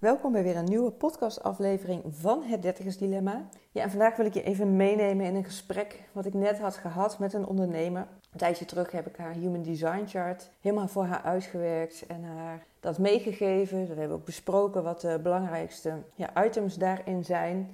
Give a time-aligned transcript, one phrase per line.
[0.00, 3.48] Welkom bij weer een nieuwe podcastaflevering van Het Dertigers Dilemma.
[3.70, 6.76] Ja, en vandaag wil ik je even meenemen in een gesprek wat ik net had
[6.76, 8.06] gehad met een ondernemer.
[8.32, 12.66] Een tijdje terug heb ik haar Human Design Chart helemaal voor haar uitgewerkt en haar
[12.80, 13.88] dat meegegeven.
[13.88, 17.70] We hebben ook besproken wat de belangrijkste ja, items daarin zijn.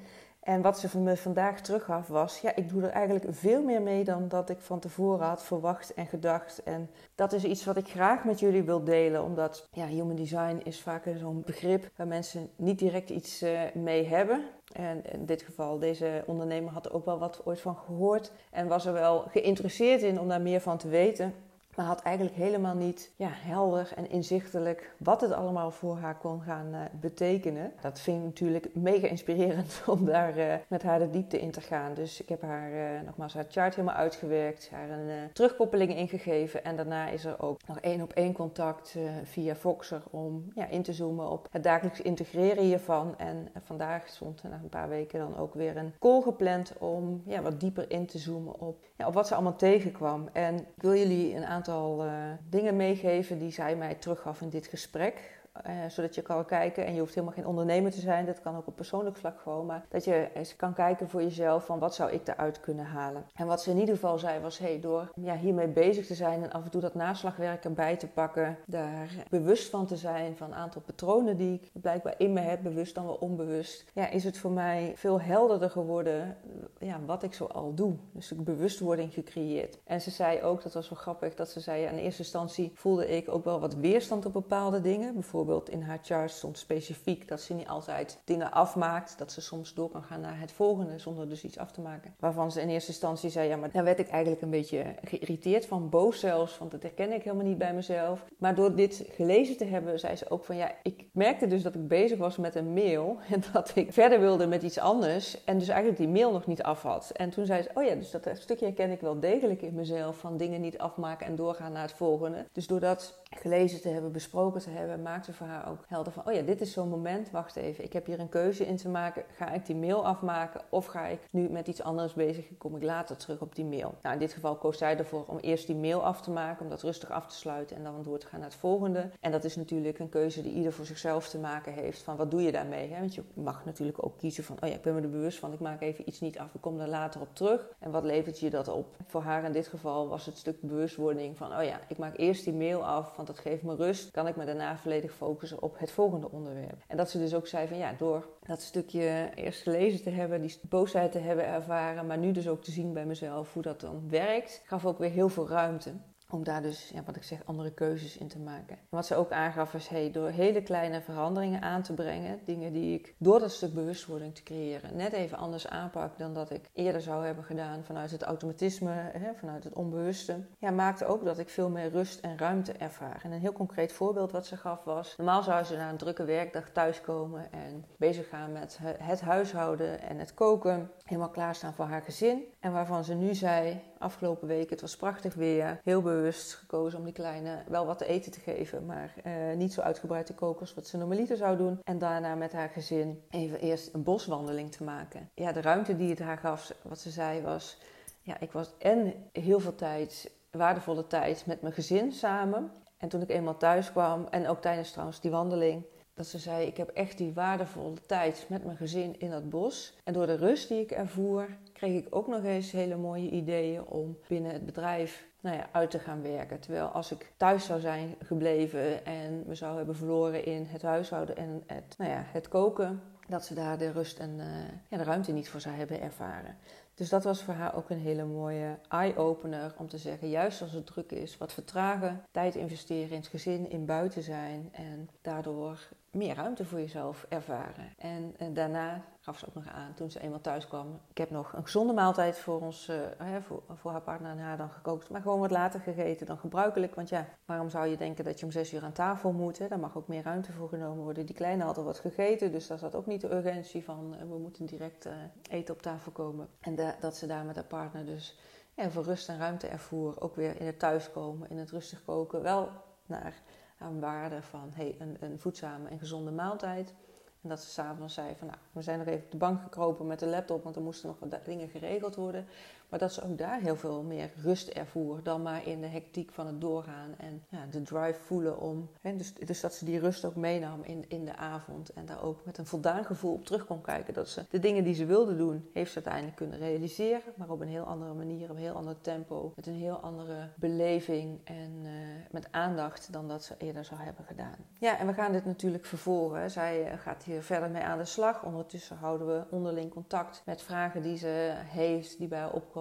[0.47, 3.83] En wat ze van me vandaag teruggaf was, ja, ik doe er eigenlijk veel meer
[3.83, 6.63] mee dan dat ik van tevoren had verwacht en gedacht.
[6.63, 10.61] En dat is iets wat ik graag met jullie wil delen, omdat ja, human design
[10.65, 14.45] is vaak zo'n begrip waar mensen niet direct iets uh, mee hebben.
[14.73, 18.69] En in dit geval, deze ondernemer had er ook wel wat ooit van gehoord en
[18.69, 21.35] was er wel geïnteresseerd in om daar meer van te weten.
[21.77, 26.43] Maar had eigenlijk helemaal niet ja, helder en inzichtelijk wat het allemaal voor haar kon
[26.43, 27.73] gaan uh, betekenen.
[27.81, 31.61] Dat vind ik natuurlijk mega inspirerend om daar uh, met haar de diepte in te
[31.61, 31.95] gaan.
[31.95, 36.65] Dus ik heb haar uh, nogmaals haar chart helemaal uitgewerkt, haar een terugkoppeling ingegeven.
[36.65, 40.83] En daarna is er ook nog één op één contact via Voxer om ja, in
[40.83, 43.19] te zoomen op het dagelijks integreren hiervan.
[43.19, 47.43] En vandaag stond na een paar weken dan ook weer een call gepland om ja,
[47.43, 50.29] wat dieper in te zoomen op, op wat ze allemaal tegenkwam.
[50.33, 52.13] En ik wil jullie een aantal uh,
[52.49, 55.41] dingen meegeven die zij mij teruggaf in dit gesprek.
[55.67, 58.57] Uh, zodat je kan kijken, en je hoeft helemaal geen ondernemer te zijn, dat kan
[58.57, 61.95] ook op persoonlijk vlak gewoon, maar dat je eens kan kijken voor jezelf van wat
[61.95, 63.25] zou ik eruit kunnen halen.
[63.35, 66.43] En wat ze in ieder geval zei was, hey, door ja, hiermee bezig te zijn
[66.43, 70.47] en af en toe dat naslagwerk erbij te pakken, daar bewust van te zijn van
[70.47, 74.25] een aantal patronen die ik blijkbaar in me heb, bewust dan wel onbewust, ja, is
[74.25, 76.37] het voor mij veel helderder geworden
[76.79, 77.95] ja, wat ik zo al doe.
[78.13, 79.79] Dus ik bewustwording gecreëerd.
[79.85, 83.09] En ze zei ook, dat was wel grappig, dat ze zei, in eerste instantie voelde
[83.09, 87.41] ik ook wel wat weerstand op bepaalde dingen, bijvoorbeeld in haar chart stond specifiek dat
[87.41, 89.19] ze niet altijd dingen afmaakt.
[89.19, 92.15] Dat ze soms door kan gaan naar het volgende zonder dus iets af te maken.
[92.19, 95.67] Waarvan ze in eerste instantie zei, ja, maar daar werd ik eigenlijk een beetje geïrriteerd
[95.67, 98.25] van, boos zelfs, want dat herken ik helemaal niet bij mezelf.
[98.39, 101.75] Maar door dit gelezen te hebben, zei ze ook van, ja, ik merkte dus dat
[101.75, 105.59] ik bezig was met een mail en dat ik verder wilde met iets anders en
[105.59, 107.11] dus eigenlijk die mail nog niet af had.
[107.11, 110.17] En toen zei ze, oh ja, dus dat stukje herken ik wel degelijk in mezelf
[110.17, 112.47] van dingen niet afmaken en doorgaan naar het volgende.
[112.53, 116.27] Dus door dat gelezen te hebben, besproken te hebben, maakte voor haar ook helder van:
[116.27, 118.89] oh ja, dit is zo'n moment, wacht even, ik heb hier een keuze in te
[118.89, 119.25] maken.
[119.37, 122.77] Ga ik die mail afmaken of ga ik nu met iets anders bezig en kom
[122.77, 123.95] ik later terug op die mail?
[124.03, 126.71] Nou, in dit geval koos zij ervoor om eerst die mail af te maken, om
[126.71, 129.11] dat rustig af te sluiten en dan door te gaan naar het volgende.
[129.21, 132.31] En dat is natuurlijk een keuze die ieder voor zichzelf te maken heeft: van wat
[132.31, 132.93] doe je daarmee?
[132.93, 132.99] Hè?
[132.99, 135.53] Want je mag natuurlijk ook kiezen van: oh ja, ik ben me er bewust van,
[135.53, 137.69] ik maak even iets niet af, ik kom er later op terug.
[137.79, 138.97] En wat levert je dat op?
[139.07, 142.45] Voor haar in dit geval was het stuk bewustwording van: oh ja, ik maak eerst
[142.45, 144.11] die mail af, want dat geeft me rust.
[144.11, 145.26] Kan ik me daarna volledig focussen
[145.61, 146.85] op het volgende onderwerp.
[146.87, 150.41] En dat ze dus ook zei van ja, door dat stukje eerst gelezen te hebben,
[150.41, 153.81] die boosheid te hebben ervaren, maar nu dus ook te zien bij mezelf hoe dat
[153.81, 155.93] dan werkt, gaf ook weer heel veel ruimte.
[156.31, 158.77] Om daar dus, ja, wat ik zeg, andere keuzes in te maken.
[158.77, 162.73] En wat ze ook aangaf is, hey, door hele kleine veranderingen aan te brengen, dingen
[162.73, 166.71] die ik door dat stuk bewustwording te creëren, net even anders aanpak dan dat ik
[166.73, 171.39] eerder zou hebben gedaan vanuit het automatisme, hè, vanuit het onbewuste, ja, maakte ook dat
[171.39, 173.21] ik veel meer rust en ruimte ervaar.
[173.23, 176.25] En een heel concreet voorbeeld wat ze gaf was, normaal zou ze na een drukke
[176.25, 182.03] werkdag thuiskomen en bezig gaan met het huishouden en het koken, helemaal klaarstaan voor haar
[182.03, 182.45] gezin.
[182.61, 187.05] En waarvan ze nu zei, afgelopen week, het was prachtig weer, heel bewust gekozen om
[187.05, 190.61] die kleine wel wat te eten te geven, maar uh, niet zo uitgebreid te koken
[190.61, 191.81] als wat ze normaliter zou doen.
[191.85, 195.31] En daarna met haar gezin even eerst een boswandeling te maken.
[195.35, 197.79] Ja, de ruimte die het haar gaf, wat ze zei was,
[198.23, 202.71] ja, ik was en heel veel tijd, waardevolle tijd met mijn gezin samen.
[202.97, 205.85] En toen ik eenmaal thuis kwam, en ook tijdens trouwens die wandeling,
[206.17, 209.95] dat ze zei: Ik heb echt die waardevolle tijd met mijn gezin in dat bos.
[210.05, 213.87] En door de rust die ik ervoer, kreeg ik ook nog eens hele mooie ideeën
[213.87, 216.61] om binnen het bedrijf nou ja, uit te gaan werken.
[216.61, 221.37] Terwijl als ik thuis zou zijn gebleven en me zou hebben verloren in het huishouden
[221.37, 224.47] en het, nou ja, het koken, dat ze daar de rust en uh,
[224.89, 226.57] ja, de ruimte niet voor zou hebben ervaren.
[226.95, 230.73] Dus dat was voor haar ook een hele mooie eye-opener om te zeggen, juist als
[230.73, 235.89] het druk is, wat vertragen, tijd investeren in het gezin, in buiten zijn en daardoor
[236.17, 237.93] meer ruimte voor jezelf ervaren.
[237.99, 241.31] En, en, daarna gaf ze ook nog aan, toen ze eenmaal thuis kwam, ik heb
[241.31, 245.11] nog een gezonde maaltijd voor, ons, uh, voor, voor, haar partner en haar dan gekookt,
[245.11, 246.95] maar gewoon wat later gegeten dan gebruikelijk.
[246.95, 249.59] Want ja, waarom zou je denken dat je om zes uur aan tafel moet?
[249.59, 249.69] Hè?
[249.69, 251.27] Daar mag ook meer ruimte voor genomen worden.
[251.27, 254.21] Die kleine had al wat gegeten, dus daar zat ook niet de urgentie van, uh,
[254.21, 255.09] we moeten direct
[255.51, 256.49] eten op tafel komen.
[256.61, 258.39] En dat ze daar met haar partner dus
[258.77, 262.43] ja, voor rust en ruimte ervoer, ook weer in het thuiskomen, in het rustig koken,
[262.43, 262.69] wel
[263.07, 263.43] naar
[263.79, 266.95] aan waarde van hey, een, een voedzame en gezonde maaltijd.
[267.43, 270.07] En dat ze s'avonds zei van nou, we zijn nog even op de bank gekropen
[270.07, 272.47] met de laptop, want er moesten nog wat dingen geregeld worden.
[272.89, 276.31] Maar dat ze ook daar heel veel meer rust ervoer dan maar in de hectiek
[276.31, 278.89] van het doorgaan en ja, de drive voelen om.
[279.01, 282.23] Hè, dus, dus dat ze die rust ook meenam in, in de avond en daar
[282.23, 284.15] ook met een voldaan gevoel op terug kon kijken.
[284.15, 287.61] Dat ze de dingen die ze wilde doen, heeft ze uiteindelijk kunnen realiseren, maar op
[287.61, 291.73] een heel andere manier, op een heel ander tempo, met een heel andere beleving en
[291.83, 291.91] uh,
[292.31, 294.57] met aandacht dan dat ze eerder zou hebben gedaan.
[294.79, 296.51] Ja, en we gaan dit natuurlijk vervolgen.
[296.51, 298.45] Zij eh, gaat hier verder mee aan de slag.
[298.45, 302.75] Ondertussen houden we onderling contact met vragen die ze heeft, die bij haar opkomen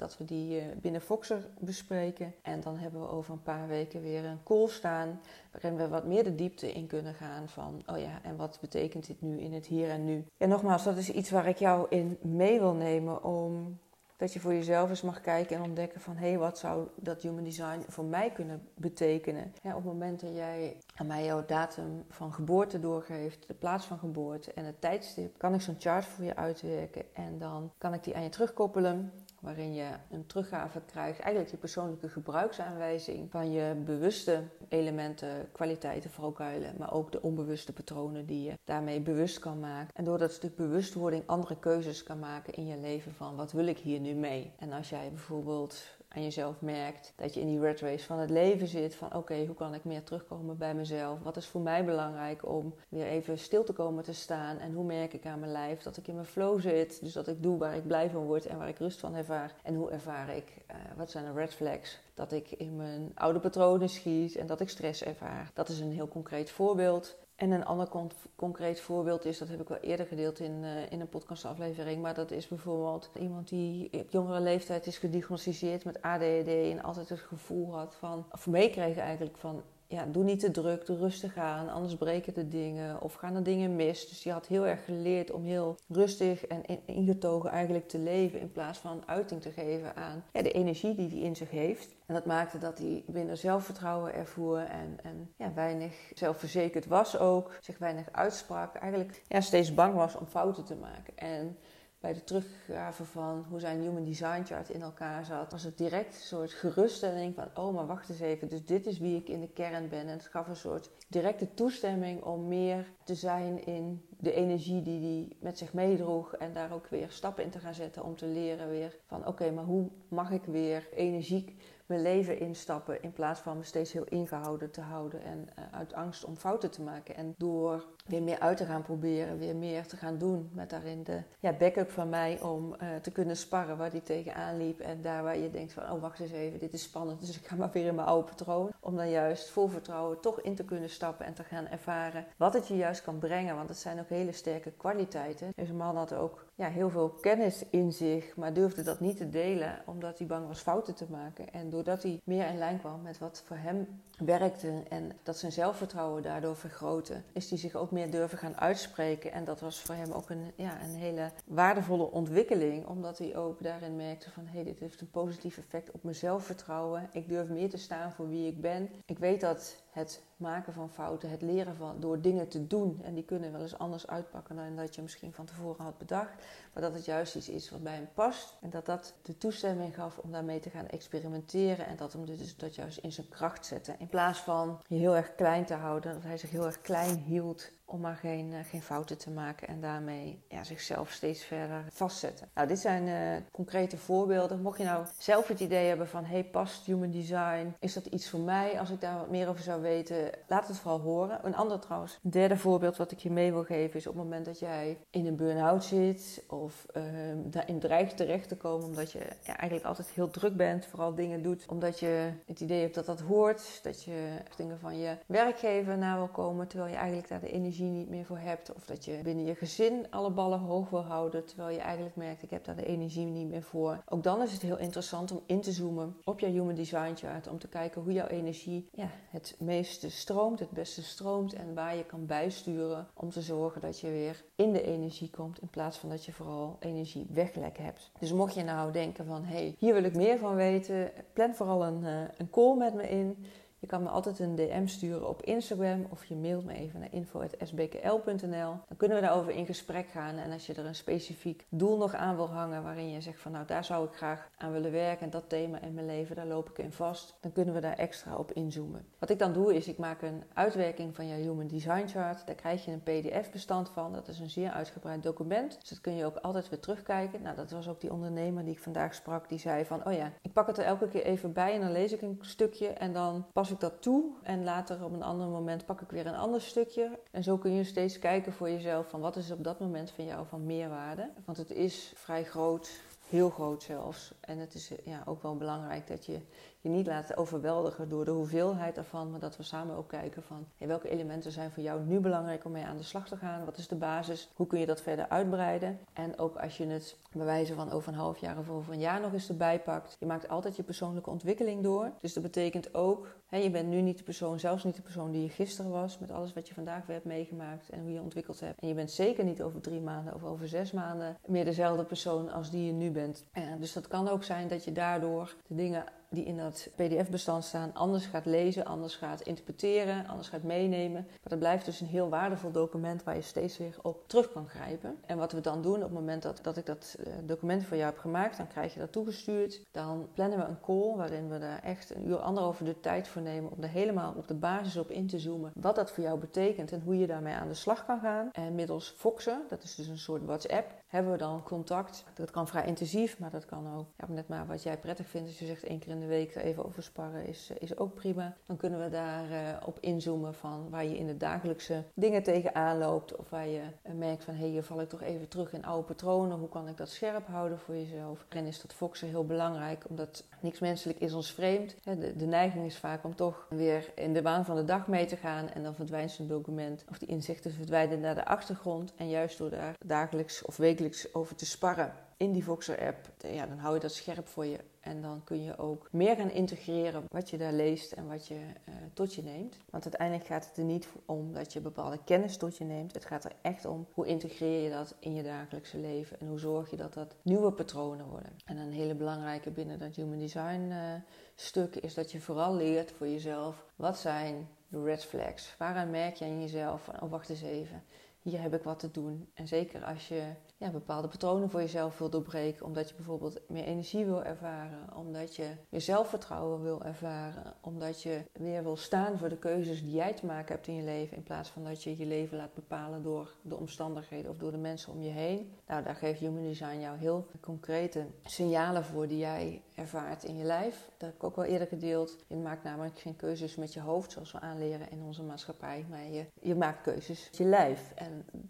[0.00, 2.34] dat we die eh, binnen Foxer bespreken.
[2.42, 5.20] En dan hebben we over een paar weken weer een call staan.
[5.52, 9.06] Waarin we wat meer de diepte in kunnen gaan van, oh ja, en wat betekent
[9.06, 10.24] dit nu in het hier en nu?
[10.36, 13.78] En nogmaals, dat is iets waar ik jou in mee wil nemen om
[14.20, 17.22] dat je voor jezelf eens mag kijken en ontdekken van hé, hey, wat zou dat
[17.22, 19.52] human design voor mij kunnen betekenen?
[19.62, 23.98] Op het moment dat jij aan mij jouw datum van geboorte doorgeeft, de plaats van
[23.98, 28.04] geboorte en het tijdstip, kan ik zo'n chart voor je uitwerken en dan kan ik
[28.04, 33.74] die aan je terugkoppelen waarin je een teruggave krijgt, eigenlijk je persoonlijke gebruiksaanwijzing van je
[33.84, 39.94] bewuste elementen, kwaliteiten, valkuilen, maar ook de onbewuste patronen die je daarmee bewust kan maken.
[39.94, 43.66] En door dat stuk bewustwording andere keuzes kan maken in je leven van wat wil
[43.66, 44.52] ik hier nu mee?
[44.58, 48.30] En als jij bijvoorbeeld aan jezelf merkt dat je in die red race van het
[48.30, 48.94] leven zit.
[48.94, 51.22] Van oké, hoe kan ik meer terugkomen bij mezelf?
[51.22, 54.58] Wat is voor mij belangrijk om weer even stil te komen te staan?
[54.58, 57.00] En hoe merk ik aan mijn lijf dat ik in mijn flow zit?
[57.00, 59.54] Dus dat ik doe waar ik blij van word en waar ik rust van ervaar.
[59.62, 62.00] En hoe ervaar ik, uh, wat zijn de red flags?
[62.14, 65.50] Dat ik in mijn oude patronen schiet en dat ik stress ervaar.
[65.54, 67.16] Dat is een heel concreet voorbeeld.
[67.40, 67.88] En een ander
[68.36, 72.14] concreet voorbeeld is, dat heb ik wel eerder gedeeld in, uh, in een podcastaflevering, maar
[72.14, 77.20] dat is bijvoorbeeld iemand die op jongere leeftijd is gediagnosticeerd met ADHD en altijd het
[77.20, 81.68] gevoel had van, of meekreeg eigenlijk van, ja, doe niet te druk, doe rustig aan,
[81.68, 84.08] anders breken de dingen of gaan er dingen mis.
[84.08, 88.52] Dus die had heel erg geleerd om heel rustig en ingetogen eigenlijk te leven in
[88.52, 91.94] plaats van uiting te geven aan ja, de energie die hij in zich heeft.
[92.06, 97.58] En dat maakte dat hij minder zelfvertrouwen ervoer en, en ja, weinig zelfverzekerd was ook,
[97.60, 98.74] zich weinig uitsprak.
[98.74, 101.16] Eigenlijk ja, steeds bang was om fouten te maken.
[101.16, 101.56] En
[102.00, 106.14] bij de teruggave van hoe zijn human design chart in elkaar zat, was het direct
[106.14, 109.40] een soort geruststelling van, oh maar wacht eens even, dus dit is wie ik in
[109.40, 110.00] de kern ben.
[110.00, 115.00] En het gaf een soort directe toestemming om meer te zijn in de energie die
[115.00, 118.26] hij met zich meedroeg en daar ook weer stappen in te gaan zetten om te
[118.26, 121.56] leren weer van, oké, maar hoe mag ik weer energiek
[121.90, 125.92] mijn leven instappen in plaats van me steeds heel ingehouden te houden en uh, uit
[125.92, 127.14] angst om fouten te maken.
[127.16, 131.02] En door weer meer uit te gaan proberen, weer meer te gaan doen met daarin
[131.02, 134.80] de ja, backup van mij om uh, te kunnen sparren waar die tegenaan liep.
[134.80, 137.46] En daar waar je denkt van, oh wacht eens even, dit is spannend, dus ik
[137.46, 138.70] ga maar weer in mijn oude patroon.
[138.80, 142.54] Om dan juist vol vertrouwen toch in te kunnen stappen en te gaan ervaren wat
[142.54, 143.56] het je juist kan brengen.
[143.56, 145.52] Want het zijn ook hele sterke kwaliteiten.
[145.54, 149.28] Deze man had ook ja, heel veel kennis in zich, maar durfde dat niet te
[149.28, 151.52] delen omdat hij bang was fouten te maken.
[151.52, 153.86] En doordat hij meer in lijn kwam met wat voor hem
[154.18, 159.32] werkte en dat zijn zelfvertrouwen daardoor vergrootte, is hij zich ook meer durven gaan uitspreken.
[159.32, 163.62] En dat was voor hem ook een, ja, een hele waardevolle ontwikkeling, omdat hij ook
[163.62, 167.08] daarin merkte van hey, dit heeft een positief effect op mijn zelfvertrouwen.
[167.12, 168.88] Ik durf meer te staan voor wie ik ben.
[169.06, 173.00] Ik weet dat het maken van fouten, het leren van door dingen te doen.
[173.02, 176.34] En die kunnen wel eens anders uitpakken dan dat je misschien van tevoren had bedacht.
[176.72, 178.56] Maar dat het juist iets is wat bij hem past.
[178.60, 181.86] En dat dat de toestemming gaf om daarmee te gaan experimenteren.
[181.86, 183.94] En dat hem dus dat juist in zijn kracht zette.
[183.98, 186.12] In plaats van je heel erg klein te houden.
[186.12, 189.68] Dat hij zich heel erg klein hield om maar geen, uh, geen fouten te maken
[189.68, 192.48] en daarmee ja, zichzelf steeds verder vastzetten.
[192.54, 194.62] Nou, dit zijn uh, concrete voorbeelden.
[194.62, 197.74] Mocht je nou zelf het idee hebben van, hey, past human design?
[197.78, 198.78] Is dat iets voor mij?
[198.80, 201.40] Als ik daar wat meer over zou weten, laat het vooral horen.
[201.42, 204.22] Een ander trouwens, een derde voorbeeld wat ik je mee wil geven is op het
[204.22, 207.02] moment dat jij in een burn-out zit of uh,
[207.36, 211.66] daarin dreigt terecht te komen omdat je eigenlijk altijd heel druk bent, vooral dingen doet
[211.68, 216.16] omdat je het idee hebt dat dat hoort, dat je dingen van je werkgever na
[216.16, 218.74] wil komen, terwijl je eigenlijk daar de energie niet meer voor hebt.
[218.74, 221.44] Of dat je binnen je gezin alle ballen hoog wil houden.
[221.44, 224.02] Terwijl je eigenlijk merkt, ik heb daar de energie niet meer voor.
[224.08, 227.48] Ook dan is het heel interessant om in te zoomen op jouw Human Design Chart.
[227.48, 231.52] Om te kijken hoe jouw energie ja, het meeste stroomt, het beste stroomt.
[231.52, 235.60] En waar je kan bijsturen om te zorgen dat je weer in de energie komt.
[235.60, 238.10] In plaats van dat je vooral energie weglekken hebt.
[238.18, 241.10] Dus mocht je nou denken van, hé, hey, hier wil ik meer van weten.
[241.32, 243.46] Plan vooral een, uh, een call met me in.
[243.80, 247.12] Je kan me altijd een DM sturen op Instagram of je mailt me even naar
[247.12, 248.74] info.sbkl.nl.
[248.88, 250.36] Dan kunnen we daarover in gesprek gaan.
[250.36, 253.52] En als je er een specifiek doel nog aan wil hangen waarin je zegt van
[253.52, 256.46] nou daar zou ik graag aan willen werken en dat thema in mijn leven, daar
[256.46, 257.36] loop ik in vast.
[257.40, 259.06] Dan kunnen we daar extra op inzoomen.
[259.18, 262.46] Wat ik dan doe is ik maak een uitwerking van jouw Human Design Chart.
[262.46, 264.12] Daar krijg je een PDF-bestand van.
[264.12, 265.80] Dat is een zeer uitgebreid document.
[265.80, 267.42] Dus dat kun je ook altijd weer terugkijken.
[267.42, 269.48] Nou, dat was ook die ondernemer die ik vandaag sprak.
[269.48, 271.92] Die zei van, oh ja, ik pak het er elke keer even bij en dan
[271.92, 274.24] lees ik een stukje en dan pas ik dat toe.
[274.42, 277.18] En later op een ander moment pak ik weer een ander stukje.
[277.30, 280.24] En zo kun je steeds kijken voor jezelf van wat is op dat moment van
[280.24, 281.30] jou van meerwaarde.
[281.44, 282.90] Want het is vrij groot,
[283.28, 284.32] heel groot zelfs.
[284.40, 286.40] En het is ja, ook wel belangrijk dat je
[286.80, 290.66] je niet laten overweldigen door de hoeveelheid ervan, maar dat we samen ook kijken van
[290.78, 293.64] welke elementen zijn voor jou nu belangrijk om mee aan de slag te gaan.
[293.64, 294.50] Wat is de basis?
[294.54, 295.98] Hoe kun je dat verder uitbreiden?
[296.12, 299.00] En ook als je het bij wijze van over een half jaar of over een
[299.00, 302.12] jaar nog eens erbij pakt, je maakt altijd je persoonlijke ontwikkeling door.
[302.20, 305.42] Dus dat betekent ook, je bent nu niet de persoon, zelfs niet de persoon die
[305.42, 308.60] je gisteren was, met alles wat je vandaag weer hebt meegemaakt en hoe je ontwikkeld
[308.60, 308.80] hebt.
[308.80, 312.50] En je bent zeker niet over drie maanden of over zes maanden meer dezelfde persoon
[312.50, 313.44] als die je nu bent.
[313.52, 317.64] En dus dat kan ook zijn dat je daardoor de dingen die in dat PDF-bestand
[317.64, 321.26] staan anders gaat lezen, anders gaat interpreteren, anders gaat meenemen.
[321.26, 324.68] Maar dat blijft dus een heel waardevol document waar je steeds weer op terug kan
[324.68, 325.18] grijpen.
[325.26, 327.96] En wat we dan doen op het moment dat, dat ik dat eh, document voor
[327.96, 329.82] jou heb gemaakt, dan krijg je dat toegestuurd.
[329.90, 333.42] Dan plannen we een call waarin we daar echt een uur, anderhalve de tijd voor
[333.42, 335.72] nemen om er helemaal op de basis op in te zoomen.
[335.74, 338.48] Wat dat voor jou betekent en hoe je daarmee aan de slag kan gaan.
[338.52, 342.24] En middels Foxen, dat is dus een soort WhatsApp, hebben we dan contact.
[342.34, 345.48] Dat kan vrij intensief, maar dat kan ook ja, net maar wat jij prettig vindt.
[345.48, 348.56] Als je zegt één keer in de week even over sparren, is, is ook prima.
[348.66, 352.98] Dan kunnen we daar uh, op inzoomen van waar je in de dagelijkse dingen tegenaan
[352.98, 353.36] loopt.
[353.36, 355.84] Of waar je uh, merkt van hé, hey, hier val ik toch even terug in
[355.84, 356.58] oude patronen.
[356.58, 358.46] Hoe kan ik dat scherp houden voor jezelf?
[358.48, 361.94] En is dat foxen heel belangrijk, omdat niks menselijk is ons vreemd.
[362.04, 365.26] De, de neiging is vaak om toch weer in de waan van de dag mee
[365.26, 365.68] te gaan.
[365.68, 369.12] En dan verdwijnt zo'n document of die inzichten verdwijnen naar de achtergrond.
[369.16, 370.98] En juist door daar dagelijks of wekelijks
[371.32, 374.78] over te sparren in die Voxer-app, ja, dan hou je dat scherp voor je.
[375.00, 378.54] En dan kun je ook meer gaan integreren wat je daar leest en wat je
[378.54, 379.76] uh, tot je neemt.
[379.90, 383.14] Want uiteindelijk gaat het er niet om dat je bepaalde kennis tot je neemt.
[383.14, 386.40] Het gaat er echt om hoe integreer je dat in je dagelijkse leven.
[386.40, 388.52] En hoe zorg je dat dat nieuwe patronen worden.
[388.64, 391.14] En een hele belangrijke binnen dat Human Design uh,
[391.54, 393.84] stuk is dat je vooral leert voor jezelf.
[393.96, 395.74] Wat zijn de red flags?
[395.78, 398.02] Waaraan merk je aan jezelf oh wacht eens even
[398.42, 399.50] hier heb ik wat te doen.
[399.54, 400.42] En zeker als je
[400.76, 405.56] ja, bepaalde patronen voor jezelf wil doorbreken, omdat je bijvoorbeeld meer energie wil ervaren, omdat
[405.56, 410.34] je meer zelfvertrouwen wil ervaren, omdat je weer wil staan voor de keuzes die jij
[410.34, 413.22] te maken hebt in je leven, in plaats van dat je je leven laat bepalen
[413.22, 415.72] door de omstandigheden of door de mensen om je heen.
[415.86, 420.64] Nou, daar geeft Human Design jou heel concrete signalen voor die jij ervaart in je
[420.64, 421.08] lijf.
[421.16, 422.36] Dat heb ik ook wel eerder gedeeld.
[422.46, 426.24] Je maakt namelijk geen keuzes met je hoofd, zoals we aanleren in onze maatschappij, maar
[426.24, 428.12] je, je maakt keuzes met je lijf.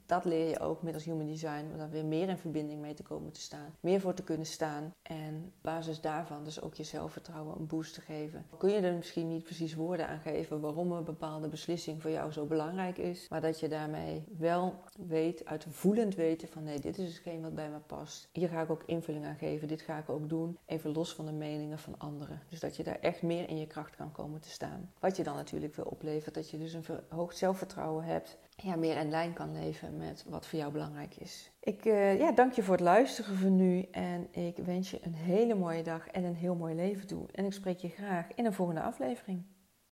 [0.07, 3.03] Dat leer je ook middels Human Design, om daar weer meer in verbinding mee te
[3.03, 3.75] komen te staan.
[3.81, 7.95] Meer voor te kunnen staan en op basis daarvan dus ook je zelfvertrouwen een boost
[7.95, 8.47] te geven.
[8.59, 12.33] Kun je er misschien niet precies woorden aan geven waarom een bepaalde beslissing voor jou
[12.33, 14.75] zo belangrijk is, maar dat je daarmee wel
[15.07, 18.29] weet, uit voelend weten van nee, dit is hetgeen wat bij me past.
[18.33, 21.27] Hier ga ik ook invulling aan geven, dit ga ik ook doen, even los van
[21.27, 22.43] de meningen van anderen.
[22.49, 24.93] Dus dat je daar echt meer in je kracht kan komen te staan.
[24.99, 28.97] Wat je dan natuurlijk wil oplevert, dat je dus een verhoogd zelfvertrouwen hebt ja, meer
[28.97, 31.51] in lijn kan leven met wat voor jou belangrijk is.
[31.61, 35.15] Ik uh, ja, dank je voor het luisteren voor nu en ik wens je een
[35.15, 37.27] hele mooie dag en een heel mooi leven toe.
[37.33, 39.43] En ik spreek je graag in een volgende aflevering.